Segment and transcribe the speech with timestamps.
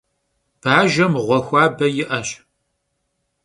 [0.63, 2.29] Bajjem ğue xuabe yi'eş.